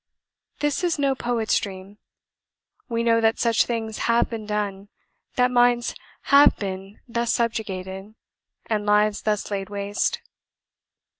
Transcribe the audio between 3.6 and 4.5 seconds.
things HAVE been